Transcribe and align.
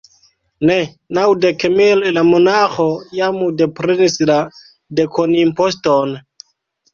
Ne, 0.67 0.75
naŭdek 1.17 1.65
mil: 1.73 2.01
la 2.15 2.23
monaĥo 2.29 2.87
jam 3.19 3.37
deprenis 3.63 4.17
la 4.31 4.39
dekonimposton. 5.01 6.19